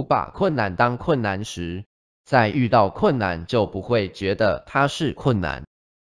[0.00, 1.84] 不把困难当困难时
[2.24, 5.64] 在遇到困难就不会觉得它是困难。